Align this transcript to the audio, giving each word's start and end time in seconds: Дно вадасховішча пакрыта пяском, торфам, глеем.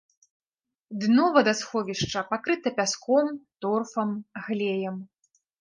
Дно 1.03 1.25
вадасховішча 1.35 2.19
пакрыта 2.31 2.73
пяском, 2.81 3.29
торфам, 3.67 4.09
глеем. 4.49 4.97